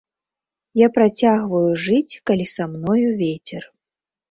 [0.81, 3.71] Я працягваю жыць, калі са мною вецер.